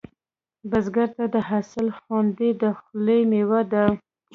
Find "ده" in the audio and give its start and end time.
3.71-3.83